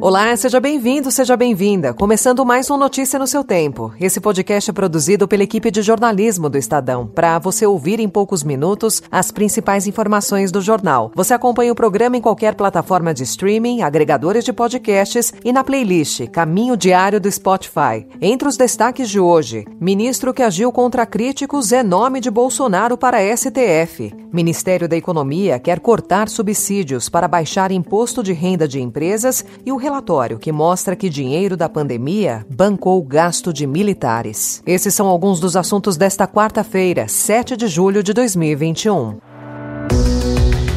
Olá, 0.00 0.36
seja 0.36 0.60
bem-vindo, 0.60 1.10
seja 1.10 1.36
bem-vinda. 1.36 1.92
Começando 1.92 2.46
mais 2.46 2.70
um 2.70 2.76
Notícia 2.76 3.18
no 3.18 3.26
seu 3.26 3.42
tempo. 3.42 3.92
Esse 4.00 4.20
podcast 4.20 4.70
é 4.70 4.72
produzido 4.72 5.26
pela 5.26 5.42
equipe 5.42 5.72
de 5.72 5.82
jornalismo 5.82 6.48
do 6.48 6.56
Estadão, 6.56 7.04
para 7.08 7.36
você 7.40 7.66
ouvir 7.66 7.98
em 7.98 8.08
poucos 8.08 8.44
minutos 8.44 9.02
as 9.10 9.32
principais 9.32 9.88
informações 9.88 10.52
do 10.52 10.60
jornal. 10.60 11.10
Você 11.16 11.34
acompanha 11.34 11.72
o 11.72 11.74
programa 11.74 12.16
em 12.16 12.20
qualquer 12.20 12.54
plataforma 12.54 13.12
de 13.12 13.24
streaming, 13.24 13.82
agregadores 13.82 14.44
de 14.44 14.52
podcasts 14.52 15.32
e 15.44 15.52
na 15.52 15.64
playlist 15.64 16.28
Caminho 16.28 16.76
Diário 16.76 17.20
do 17.20 17.28
Spotify. 17.28 18.06
Entre 18.20 18.46
os 18.46 18.56
destaques 18.56 19.10
de 19.10 19.18
hoje, 19.18 19.66
ministro 19.80 20.32
que 20.32 20.44
agiu 20.44 20.70
contra 20.70 21.04
críticos 21.06 21.72
é 21.72 21.82
nome 21.82 22.20
de 22.20 22.30
Bolsonaro 22.30 22.96
para 22.96 23.36
STF. 23.36 24.14
Ministério 24.32 24.88
da 24.88 24.96
Economia 24.96 25.58
quer 25.58 25.80
cortar 25.80 26.28
subsídios 26.28 27.08
para 27.08 27.26
baixar 27.26 27.72
imposto 27.72 28.22
de 28.22 28.32
renda 28.32 28.68
de 28.68 28.80
empresas 28.80 29.44
e 29.66 29.72
o 29.72 29.76
relatório 29.88 30.38
que 30.38 30.52
mostra 30.52 30.94
que 30.94 31.08
dinheiro 31.08 31.56
da 31.56 31.68
pandemia 31.68 32.44
bancou 32.50 32.98
o 32.98 33.02
gasto 33.02 33.52
de 33.52 33.66
militares. 33.66 34.62
Esses 34.66 34.94
são 34.94 35.06
alguns 35.06 35.40
dos 35.40 35.56
assuntos 35.56 35.96
desta 35.96 36.26
quarta-feira, 36.26 37.08
7 37.08 37.56
de 37.56 37.66
julho 37.66 38.02
de 38.02 38.12
2021. 38.12 39.18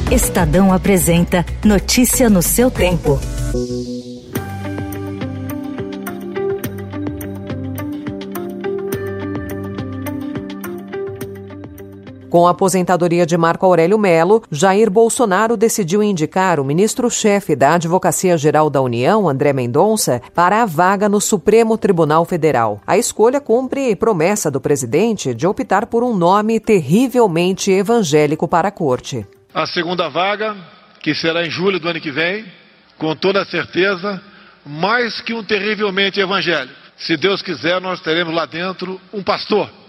Estadão 0.10 0.72
apresenta 0.74 1.46
Notícia 1.64 2.30
no 2.30 2.42
seu 2.42 2.72
tempo. 2.72 3.20
Com 12.32 12.48
a 12.48 12.52
aposentadoria 12.52 13.26
de 13.26 13.36
Marco 13.36 13.66
Aurélio 13.66 14.00
Melo, 14.00 14.42
Jair 14.50 14.90
Bolsonaro 14.90 15.58
decidiu 15.58 16.02
indicar 16.02 16.62
o 16.62 16.64
ministro-chefe 16.64 17.58
da 17.58 17.74
Advocacia 17.74 18.38
Geral 18.38 18.70
da 18.70 18.80
União, 18.80 19.28
André 19.28 19.52
Mendonça, 19.52 20.22
para 20.34 20.62
a 20.62 20.66
vaga 20.66 21.10
no 21.10 21.20
Supremo 21.20 21.78
Tribunal 21.78 22.24
Federal. 22.24 22.80
A 22.88 22.98
escolha 22.98 23.42
cumpre 23.42 23.94
promessa 23.98 24.50
do 24.50 24.62
presidente 24.62 25.34
de 25.36 25.46
optar 25.46 25.88
por 25.88 26.06
um 26.06 26.16
nome 26.16 26.58
terrivelmente 26.62 27.70
evangélico 27.70 28.48
para 28.48 28.70
a 28.70 28.72
corte. 28.72 29.28
A 29.54 29.66
segunda 29.66 30.08
vaga, 30.08 30.56
que 31.02 31.14
será 31.14 31.46
em 31.46 31.50
julho 31.50 31.82
do 31.82 31.90
ano 31.90 32.00
que 32.00 32.12
vem, 32.12 32.46
com 32.98 33.14
toda 33.14 33.44
certeza, 33.44 34.22
mais 34.66 35.20
que 35.20 35.34
um 35.34 35.44
terrivelmente 35.44 36.22
evangélico. 36.22 36.80
Se 36.96 37.18
Deus 37.18 37.42
quiser, 37.42 37.82
nós 37.82 38.00
teremos 38.00 38.34
lá 38.34 38.46
dentro 38.46 39.02
um 39.12 39.22
pastor 39.22 39.81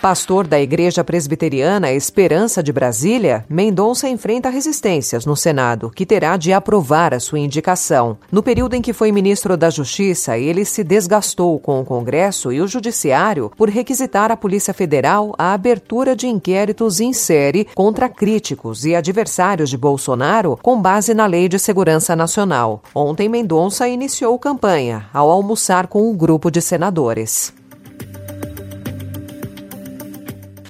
Pastor 0.00 0.46
da 0.46 0.58
Igreja 0.58 1.04
Presbiteriana 1.04 1.92
Esperança 1.92 2.62
de 2.62 2.72
Brasília, 2.72 3.44
Mendonça 3.50 4.08
enfrenta 4.08 4.48
resistências 4.48 5.26
no 5.26 5.36
Senado, 5.36 5.90
que 5.90 6.06
terá 6.06 6.38
de 6.38 6.54
aprovar 6.54 7.12
a 7.12 7.20
sua 7.20 7.38
indicação. 7.38 8.16
No 8.32 8.42
período 8.42 8.72
em 8.74 8.80
que 8.80 8.94
foi 8.94 9.12
ministro 9.12 9.58
da 9.58 9.68
Justiça, 9.68 10.38
ele 10.38 10.64
se 10.64 10.82
desgastou 10.82 11.58
com 11.58 11.82
o 11.82 11.84
Congresso 11.84 12.50
e 12.50 12.62
o 12.62 12.66
Judiciário 12.66 13.52
por 13.54 13.68
requisitar 13.68 14.32
à 14.32 14.36
Polícia 14.38 14.72
Federal 14.72 15.34
a 15.36 15.52
abertura 15.52 16.16
de 16.16 16.26
inquéritos 16.26 16.98
em 16.98 17.12
série 17.12 17.66
contra 17.74 18.08
críticos 18.08 18.86
e 18.86 18.94
adversários 18.94 19.68
de 19.68 19.76
Bolsonaro 19.76 20.58
com 20.62 20.80
base 20.80 21.12
na 21.12 21.26
Lei 21.26 21.46
de 21.46 21.58
Segurança 21.58 22.16
Nacional. 22.16 22.82
Ontem, 22.94 23.28
Mendonça 23.28 23.86
iniciou 23.86 24.38
campanha 24.38 25.10
ao 25.12 25.30
almoçar 25.30 25.88
com 25.88 26.10
um 26.10 26.16
grupo 26.16 26.50
de 26.50 26.62
senadores. 26.62 27.59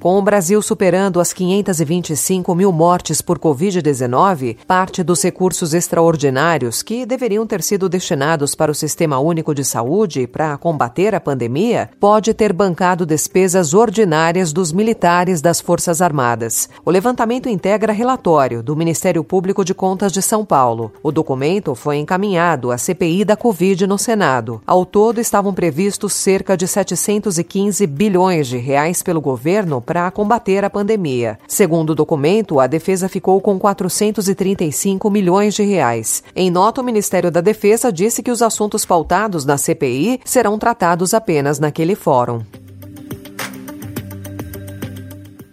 Com 0.01 0.19
o 0.19 0.23
Brasil 0.23 0.63
superando 0.63 1.21
as 1.21 1.31
525 1.31 2.55
mil 2.55 2.73
mortes 2.73 3.21
por 3.21 3.39
Covid-19, 3.39 4.57
parte 4.67 5.03
dos 5.03 5.23
recursos 5.23 5.75
extraordinários 5.75 6.83
que 6.83 7.05
deveriam 7.05 7.47
ter 7.47 7.63
sido 7.63 7.87
destinados 7.87 8.55
para 8.55 8.73
o 8.73 8.75
Sistema 8.75 9.19
Único 9.19 9.55
de 9.55 9.63
Saúde 9.63 10.27
para 10.27 10.57
combater 10.57 11.15
a 11.15 11.21
pandemia 11.21 11.91
pode 12.01 12.33
ter 12.33 12.51
bancado 12.51 13.05
despesas 13.05 13.75
ordinárias 13.75 14.55
dos 14.55 14.73
militares 14.73 15.43
das 15.43 15.61
Forças 15.61 16.01
Armadas. 16.01 16.71
O 16.83 16.91
levantamento 16.91 17.51
integra 17.51 17.93
relatório 17.93 18.63
do 18.63 18.75
Ministério 18.75 19.23
Público 19.23 19.63
de 19.63 19.75
Contas 19.75 20.13
de 20.13 20.23
São 20.23 20.47
Paulo. 20.47 20.91
O 21.03 21.13
documento 21.13 21.75
foi 21.75 21.99
encaminhado 21.99 22.73
à 22.73 22.79
CPI 22.79 23.23
da 23.23 23.37
Covid 23.37 23.87
no 23.87 23.99
Senado. 23.99 24.63
Ao 24.67 24.87
todo, 24.87 25.21
estavam 25.21 25.53
previstos 25.53 26.15
cerca 26.15 26.57
de 26.57 26.67
715 26.67 27.87
bilhões 27.87 28.47
de 28.47 28.57
reais 28.57 29.03
pelo 29.03 29.21
governo 29.21 29.83
para 29.91 30.09
combater 30.13 30.65
a 30.65 30.71
pandemia. 30.71 31.37
Segundo 31.49 31.91
o 31.91 31.95
documento, 31.97 32.61
a 32.61 32.69
defesa 32.69 33.09
ficou 33.09 33.41
com 33.41 33.59
435 33.59 35.11
milhões 35.11 35.53
de 35.53 35.65
reais. 35.65 36.23
Em 36.37 36.49
nota, 36.49 36.81
o 36.81 36.85
Ministério 36.85 37.29
da 37.29 37.41
Defesa 37.41 37.93
disse 37.93 38.23
que 38.23 38.31
os 38.31 38.41
assuntos 38.41 38.85
pautados 38.85 39.45
na 39.45 39.59
CPI 39.59 40.21
serão 40.25 40.61
tratados 40.61 41.13
apenas 41.13 41.59
naquele 41.59 41.97
fórum. 41.97 42.41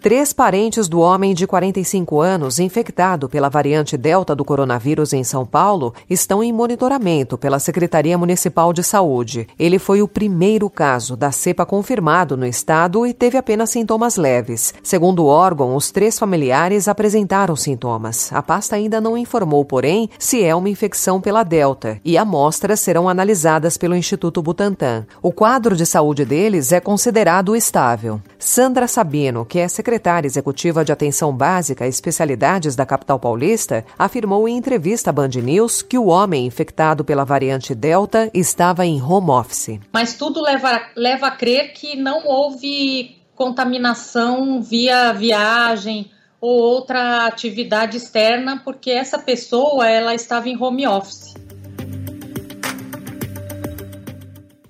Três 0.00 0.32
parentes 0.32 0.86
do 0.86 1.00
homem 1.00 1.34
de 1.34 1.44
45 1.44 2.20
anos 2.20 2.60
infectado 2.60 3.28
pela 3.28 3.48
variante 3.48 3.96
Delta 3.96 4.32
do 4.32 4.44
coronavírus 4.44 5.12
em 5.12 5.24
São 5.24 5.44
Paulo 5.44 5.92
estão 6.08 6.40
em 6.40 6.52
monitoramento 6.52 7.36
pela 7.36 7.58
Secretaria 7.58 8.16
Municipal 8.16 8.72
de 8.72 8.84
Saúde. 8.84 9.48
Ele 9.58 9.76
foi 9.76 10.00
o 10.00 10.06
primeiro 10.06 10.70
caso 10.70 11.16
da 11.16 11.32
cepa 11.32 11.66
confirmado 11.66 12.36
no 12.36 12.46
estado 12.46 13.04
e 13.04 13.12
teve 13.12 13.36
apenas 13.36 13.70
sintomas 13.70 14.16
leves. 14.16 14.72
Segundo 14.84 15.24
o 15.24 15.26
órgão, 15.26 15.74
os 15.74 15.90
três 15.90 16.16
familiares 16.16 16.86
apresentaram 16.86 17.56
sintomas. 17.56 18.32
A 18.32 18.40
pasta 18.40 18.76
ainda 18.76 19.00
não 19.00 19.18
informou, 19.18 19.64
porém, 19.64 20.08
se 20.16 20.44
é 20.44 20.54
uma 20.54 20.70
infecção 20.70 21.20
pela 21.20 21.42
Delta 21.42 22.00
e 22.04 22.16
amostras 22.16 22.78
serão 22.78 23.08
analisadas 23.08 23.76
pelo 23.76 23.96
Instituto 23.96 24.40
Butantan. 24.40 25.08
O 25.20 25.32
quadro 25.32 25.74
de 25.74 25.84
saúde 25.84 26.24
deles 26.24 26.70
é 26.70 26.78
considerado 26.78 27.56
estável. 27.56 28.20
Sandra 28.38 28.86
Sabino, 28.86 29.44
que 29.44 29.58
é 29.58 29.66
secretária 29.66 29.87
secretária 29.88 30.28
executiva 30.28 30.84
de 30.84 30.92
Atenção 30.92 31.34
Básica 31.34 31.86
e 31.86 31.88
Especialidades 31.88 32.76
da 32.76 32.84
capital 32.84 33.18
paulista, 33.18 33.86
afirmou 33.98 34.46
em 34.46 34.54
entrevista 34.54 35.08
à 35.08 35.12
Band 35.14 35.30
News 35.42 35.80
que 35.80 35.96
o 35.96 36.08
homem 36.08 36.44
infectado 36.44 37.06
pela 37.06 37.24
variante 37.24 37.74
Delta 37.74 38.30
estava 38.34 38.84
em 38.84 39.00
home 39.02 39.30
office. 39.30 39.80
Mas 39.90 40.12
tudo 40.12 40.42
leva, 40.42 40.78
leva 40.94 41.28
a 41.28 41.30
crer 41.30 41.72
que 41.72 41.96
não 41.96 42.26
houve 42.26 43.16
contaminação 43.34 44.60
via 44.60 45.14
viagem 45.14 46.10
ou 46.38 46.60
outra 46.60 47.26
atividade 47.26 47.96
externa, 47.96 48.60
porque 48.62 48.90
essa 48.90 49.18
pessoa 49.18 49.88
ela 49.88 50.14
estava 50.14 50.50
em 50.50 50.62
home 50.62 50.86
office. 50.86 51.34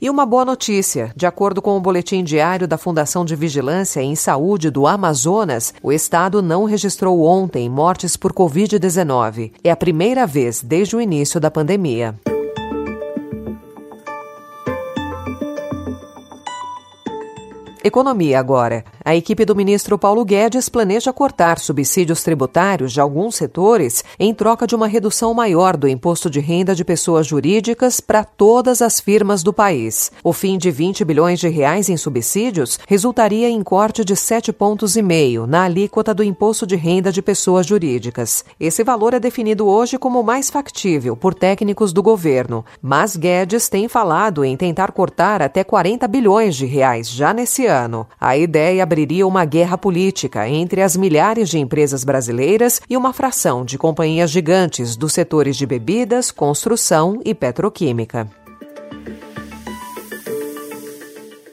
E 0.01 0.09
uma 0.09 0.25
boa 0.25 0.45
notícia: 0.45 1.13
de 1.17 1.27
acordo 1.27 1.61
com 1.61 1.77
o 1.77 1.81
boletim 1.81 2.23
diário 2.23 2.69
da 2.69 2.79
Fundação 2.79 3.25
de 3.25 3.35
Vigilância 3.35 4.01
em 4.01 4.15
Saúde 4.15 4.71
do 4.71 4.87
Amazonas, 4.87 5.75
o 5.83 5.93
estado 5.93 6.41
não 6.41 6.65
registrou 6.65 7.23
ontem 7.25 7.69
mortes 7.69 8.17
por 8.17 8.33
Covid-19. 8.33 9.53
É 9.65 9.71
a 9.73 9.77
primeira 9.77 10.25
vez 10.25 10.63
desde 10.63 10.95
o 10.95 11.01
início 11.01 11.41
da 11.41 11.51
pandemia. 11.51 12.15
Economia 17.83 18.39
agora. 18.39 18.85
A 19.09 19.17
equipe 19.17 19.43
do 19.47 19.57
ministro 19.57 19.97
Paulo 19.97 20.23
Guedes 20.23 20.69
planeja 20.69 21.15
cortar 21.15 21.59
subsídios 21.59 22.23
tributários 22.23 22.93
de 22.93 23.01
alguns 23.01 23.37
setores 23.37 24.05
em 24.19 24.35
troca 24.35 24.67
de 24.67 24.75
uma 24.75 24.87
redução 24.87 25.33
maior 25.33 25.79
do 25.79 25.89
imposto 25.89 26.29
de 26.29 26.41
renda 26.41 26.75
de 26.75 26.85
pessoas 26.85 27.27
jurídicas 27.27 28.01
para 28.03 28.23
todas 28.23 28.83
as 28.83 29.01
firmas 29.01 29.43
do 29.43 29.51
país. 29.51 30.13
O 30.23 30.35
fim 30.35 30.59
de 30.59 30.71
20 30.71 31.07
bilhões 31.07 31.41
de 31.41 31.49
reais 31.49 31.89
em 31.89 31.97
subsídios 31.97 32.79
resultaria 32.87 33.49
em 33.49 33.63
corte 33.63 34.05
de 34.05 34.15
7 34.15 34.53
pontos 34.53 34.95
e 34.95 35.01
meio 35.01 35.47
na 35.47 35.63
alíquota 35.63 36.13
do 36.13 36.23
imposto 36.23 36.67
de 36.67 36.77
renda 36.77 37.11
de 37.11 37.23
pessoas 37.23 37.65
jurídicas. 37.65 38.45
Esse 38.61 38.85
valor 38.85 39.15
é 39.15 39.19
definido 39.19 39.67
hoje 39.67 39.97
como 39.97 40.23
mais 40.23 40.51
factível 40.51 41.17
por 41.17 41.33
técnicos 41.35 41.95
do 41.95 42.03
governo, 42.03 42.63
mas 42.83 43.17
Guedes 43.17 43.71
tem 43.71 43.89
falado 43.89 44.45
em 44.45 44.55
tentar 44.55 44.93
cortar 44.93 45.41
até 45.41 45.65
40 45.65 46.07
bilhões 46.07 46.55
de 46.55 46.67
reais 46.67 47.09
já 47.09 47.33
nesse 47.33 47.65
ano. 47.65 48.07
A 48.21 48.37
ideia 48.37 48.85
abriria 48.99 49.25
uma 49.25 49.45
guerra 49.45 49.79
política 49.79 50.49
entre 50.49 50.83
as 50.83 50.97
milhares 50.97 51.49
de 51.49 51.57
empresas 51.57 52.03
brasileiras 52.03 52.81
e 52.91 52.97
uma 52.97 53.13
fração 53.13 53.65
de 53.65 53.79
companhias 53.79 54.29
gigantes 54.29 54.97
dos 54.97 55.13
setores 55.13 55.57
de 55.57 55.65
bebidas, 55.65 56.33
construção 56.33 57.21
e 57.25 57.33
petroquímica. 57.33 58.29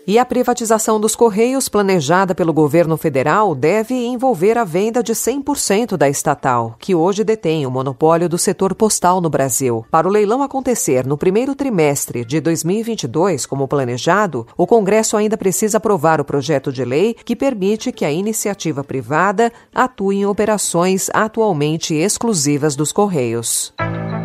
E 0.08 0.20
a 0.20 0.26
privatização 0.26 1.00
dos 1.00 1.16
Correios, 1.16 1.68
planejada 1.68 2.36
pelo 2.36 2.54
governo 2.54 2.96
federal, 2.96 3.56
deve 3.56 3.96
envolver 3.96 4.56
a 4.56 4.64
venda 4.64 5.02
de 5.02 5.14
100% 5.14 5.98
da 5.98 6.08
estatal, 6.08 6.76
que 6.78 6.94
hoje 6.94 7.24
detém 7.24 7.66
o 7.66 7.72
monopólio 7.72 8.30
do 8.30 8.38
setor 8.38 8.76
postal 8.76 9.20
no 9.20 9.32
Brasil. 9.32 9.84
Para 9.90 10.08
o 10.08 10.12
leilão 10.12 10.44
acontecer 10.44 11.08
no 11.08 11.18
primeiro 11.18 11.56
trimestre 11.56 12.24
de 12.24 12.40
2022, 12.40 13.48
como 13.48 13.68
planejado, 13.68 14.46
o 14.56 14.68
Congresso 14.68 15.18
ainda 15.18 15.36
precisa 15.36 15.78
aprovar 15.78 16.22
o 16.22 16.26
projeto 16.26 16.72
de 16.72 16.86
lei 16.86 17.16
que 17.26 17.36
permite 17.36 17.92
que 17.92 18.06
a 18.06 18.12
iniciativa 18.12 18.84
privada 18.84 19.52
atue 19.74 20.18
em 20.18 20.26
operações 20.28 21.10
atualmente 21.14 21.96
exclusivas 21.96 22.76
dos 22.76 22.92
Correios. 22.92 23.74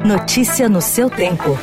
Notícia 0.05 0.69
no 0.69 0.83
seu 0.83 1.09
tempo. 1.09 1.57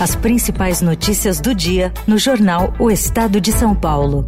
As 0.00 0.16
principais 0.16 0.80
notícias 0.80 1.42
do 1.42 1.54
dia 1.54 1.92
no 2.06 2.16
jornal 2.16 2.72
O 2.78 2.90
Estado 2.90 3.38
de 3.38 3.52
São 3.52 3.74
Paulo. 3.74 4.26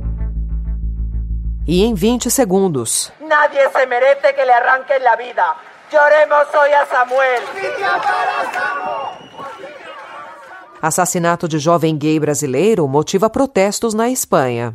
E 1.66 1.82
em 1.82 1.94
20 1.94 2.30
segundos. 2.30 3.10
Nadie 3.18 3.70
se 3.70 3.86
merece 3.86 4.34
que 4.34 4.44
le 4.44 4.52
arranquen 4.52 5.02
la 5.02 5.16
vida. 5.16 5.56
Lloremos 5.90 6.46
hoy 6.52 6.74
a 6.74 6.84
Samuel. 6.84 7.42
Assassinato 10.82 11.48
de 11.48 11.58
jovem 11.58 11.96
gay 11.96 12.20
brasileiro 12.20 12.86
motiva 12.86 13.30
protestos 13.30 13.94
na 13.94 14.10
Espanha. 14.10 14.74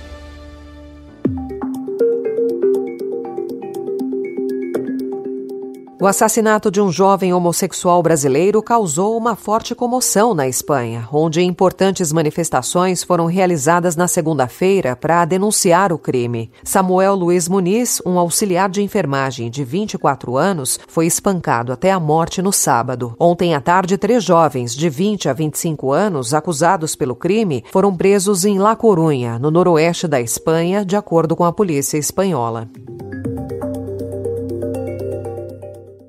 O 6.01 6.07
assassinato 6.07 6.71
de 6.71 6.81
um 6.81 6.91
jovem 6.91 7.31
homossexual 7.31 8.01
brasileiro 8.01 8.59
causou 8.63 9.15
uma 9.15 9.35
forte 9.35 9.75
comoção 9.75 10.33
na 10.33 10.47
Espanha, 10.47 11.07
onde 11.13 11.43
importantes 11.43 12.11
manifestações 12.11 13.03
foram 13.03 13.27
realizadas 13.27 13.95
na 13.95 14.07
segunda-feira 14.07 14.95
para 14.95 15.23
denunciar 15.25 15.93
o 15.93 15.99
crime. 15.99 16.49
Samuel 16.63 17.13
Luiz 17.13 17.47
Muniz, 17.47 18.01
um 18.03 18.17
auxiliar 18.17 18.67
de 18.67 18.81
enfermagem 18.81 19.51
de 19.51 19.63
24 19.63 20.37
anos, 20.37 20.79
foi 20.87 21.05
espancado 21.05 21.71
até 21.71 21.91
a 21.91 21.99
morte 21.99 22.41
no 22.41 22.51
sábado. 22.51 23.15
Ontem 23.19 23.53
à 23.53 23.61
tarde, 23.61 23.95
três 23.95 24.23
jovens 24.23 24.75
de 24.75 24.89
20 24.89 25.29
a 25.29 25.33
25 25.33 25.91
anos, 25.91 26.33
acusados 26.33 26.95
pelo 26.95 27.15
crime, 27.15 27.63
foram 27.71 27.95
presos 27.95 28.43
em 28.43 28.57
La 28.57 28.75
Corunha, 28.75 29.37
no 29.37 29.51
noroeste 29.51 30.07
da 30.07 30.19
Espanha, 30.19 30.83
de 30.83 30.95
acordo 30.95 31.35
com 31.35 31.45
a 31.45 31.53
polícia 31.53 31.99
espanhola. 31.99 32.67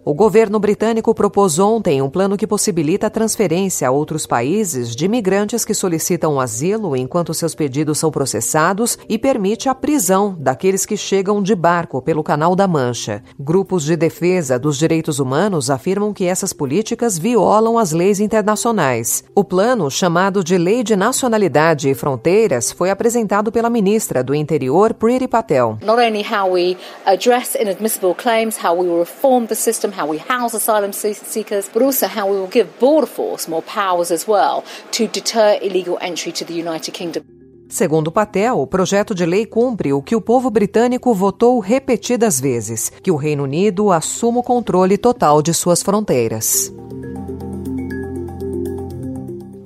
O 0.04 0.14
governo 0.14 0.58
britânico 0.58 1.14
propôs 1.14 1.60
ontem 1.60 2.02
um 2.02 2.10
plano 2.10 2.36
que 2.36 2.44
possibilita 2.44 3.06
a 3.06 3.10
transferência 3.10 3.86
a 3.86 3.92
outros 3.92 4.26
países 4.26 4.96
de 4.96 5.04
imigrantes 5.04 5.64
que 5.64 5.72
solicitam 5.72 6.40
asilo 6.40 6.96
enquanto 6.96 7.32
seus 7.32 7.54
pedidos 7.54 7.98
são 7.98 8.10
processados 8.10 8.98
e 9.08 9.16
permite 9.16 9.68
a 9.68 9.74
prisão 9.76 10.34
daqueles 10.36 10.84
que 10.84 10.96
chegam 10.96 11.40
de 11.40 11.54
barco 11.54 12.02
pelo 12.02 12.24
Canal 12.24 12.56
da 12.56 12.66
Mancha. 12.66 13.22
Grupos 13.38 13.84
de 13.84 13.94
defesa 13.94 14.58
dos 14.58 14.76
direitos 14.76 15.20
humanos 15.20 15.70
afirmam 15.70 16.12
que 16.12 16.24
essas 16.24 16.52
políticas 16.52 17.16
violam 17.16 17.78
as 17.78 17.92
leis 17.92 18.18
internacionais. 18.18 19.22
O 19.36 19.44
plano, 19.44 19.88
chamado 19.88 20.42
de 20.42 20.58
Lei 20.58 20.82
de 20.82 20.96
Nacionalidade 20.96 21.88
e 21.88 21.94
Fronteiras, 21.94 22.72
foi 22.72 22.90
apresentado 22.90 23.52
pela 23.52 23.70
ministra 23.70 24.24
do 24.24 24.34
Interior, 24.34 24.94
Priti 24.94 25.28
Patel. 25.28 25.78
Not 25.80 26.02
only 26.02 26.24
how 26.28 26.50
we 26.50 26.76
address 27.06 27.54
inadmissible 27.54 28.16
claims, 28.16 28.58
how 28.60 28.76
we 28.76 28.88
reform 28.98 29.46
the 29.46 29.54
system 29.54 29.91
how 29.92 30.08
we 30.08 30.18
house 30.18 30.56
asylum 30.56 30.92
seekers, 30.92 31.68
but 31.72 31.82
also 31.82 32.06
how 32.06 32.26
we 32.26 32.36
will 32.36 32.50
give 32.50 32.68
Border 32.80 33.06
Force 33.06 33.48
more 33.48 33.62
powers 33.62 34.10
as 34.10 34.26
well 34.26 34.64
to 34.92 35.06
deter 35.06 35.58
illegal 35.62 35.98
entry 36.00 36.32
to 36.32 36.44
the 36.44 36.54
United 36.54 36.92
Kingdom. 36.92 37.22
Segundo 37.68 38.12
Patel, 38.12 38.60
o 38.60 38.66
projeto 38.66 39.14
de 39.14 39.24
lei 39.24 39.46
cumpre 39.46 39.94
o 39.94 40.02
que 40.02 40.14
o 40.14 40.20
povo 40.20 40.50
britânico 40.50 41.14
votou 41.14 41.58
repetidas 41.58 42.38
vezes: 42.38 42.92
que 43.02 43.10
o 43.10 43.16
Reino 43.16 43.44
Unido 43.44 43.90
assuma 43.90 44.40
o 44.40 44.42
controle 44.42 44.98
total 44.98 45.40
de 45.40 45.54
suas 45.54 45.82
fronteiras. 45.82 46.70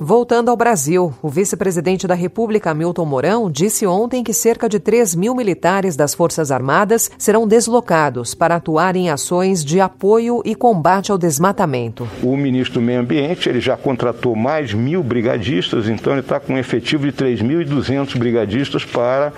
Voltando 0.08 0.52
ao 0.52 0.56
Brasil, 0.56 1.12
o 1.20 1.28
vice-presidente 1.28 2.06
da 2.06 2.14
República, 2.14 2.72
Milton 2.72 3.04
Mourão, 3.04 3.50
disse 3.50 3.84
ontem 3.84 4.22
que 4.22 4.32
cerca 4.32 4.68
de 4.68 4.78
3 4.78 5.16
mil 5.16 5.34
militares 5.34 5.96
das 5.96 6.14
Forças 6.14 6.52
Armadas 6.52 7.10
serão 7.18 7.44
deslocados 7.44 8.32
para 8.32 8.54
atuar 8.54 8.94
em 8.94 9.10
ações 9.10 9.64
de 9.64 9.80
apoio 9.80 10.42
e 10.44 10.54
combate 10.54 11.10
ao 11.10 11.18
desmatamento. 11.18 12.08
O 12.22 12.36
ministro 12.36 12.74
do 12.74 12.86
Meio 12.86 13.00
Ambiente 13.00 13.48
ele 13.48 13.58
já 13.58 13.76
contratou 13.76 14.36
mais 14.36 14.72
mil 14.72 15.02
brigadistas, 15.02 15.88
então 15.88 16.12
ele 16.12 16.20
está 16.20 16.38
com 16.38 16.52
um 16.52 16.58
efetivo 16.58 17.10
de 17.10 17.12
3.200 17.12 18.16
brigadistas 18.16 18.84
para 18.84 19.32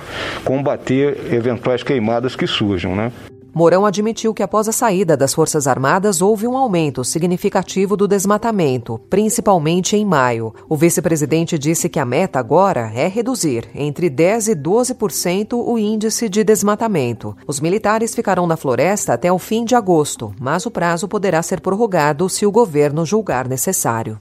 combater 0.44 1.32
eventuais 1.32 1.82
queimadas 1.82 2.36
que 2.36 2.46
surjam. 2.46 2.94
Né? 2.94 3.10
Mourão 3.58 3.84
admitiu 3.84 4.32
que 4.32 4.44
após 4.44 4.68
a 4.68 4.72
saída 4.72 5.16
das 5.16 5.34
Forças 5.34 5.66
Armadas 5.66 6.22
houve 6.22 6.46
um 6.46 6.56
aumento 6.56 7.02
significativo 7.02 7.96
do 7.96 8.06
desmatamento, 8.06 9.00
principalmente 9.10 9.96
em 9.96 10.04
maio. 10.04 10.54
O 10.68 10.76
vice-presidente 10.76 11.58
disse 11.58 11.88
que 11.88 11.98
a 11.98 12.04
meta 12.04 12.38
agora 12.38 12.92
é 12.94 13.08
reduzir 13.08 13.68
entre 13.74 14.08
10 14.08 14.50
e 14.50 14.54
12% 14.54 15.54
o 15.54 15.76
índice 15.76 16.28
de 16.28 16.44
desmatamento. 16.44 17.36
Os 17.48 17.58
militares 17.58 18.14
ficarão 18.14 18.46
na 18.46 18.56
floresta 18.56 19.14
até 19.14 19.32
o 19.32 19.40
fim 19.40 19.64
de 19.64 19.74
agosto, 19.74 20.32
mas 20.40 20.64
o 20.64 20.70
prazo 20.70 21.08
poderá 21.08 21.42
ser 21.42 21.60
prorrogado 21.60 22.28
se 22.28 22.46
o 22.46 22.52
governo 22.52 23.04
julgar 23.04 23.48
necessário. 23.48 24.20